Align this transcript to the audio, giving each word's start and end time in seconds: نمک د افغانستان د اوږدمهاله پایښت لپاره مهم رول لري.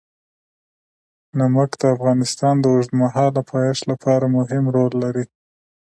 نمک 1.37 1.71
د 1.81 1.83
افغانستان 1.95 2.55
د 2.59 2.65
اوږدمهاله 2.73 3.41
پایښت 3.51 3.83
لپاره 3.91 4.25
مهم 4.37 4.63
رول 4.75 4.93
لري. 5.03 5.25